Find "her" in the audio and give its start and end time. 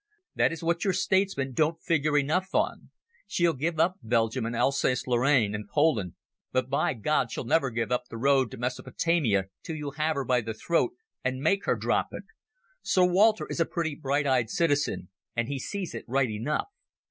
10.15-10.25, 11.65-11.75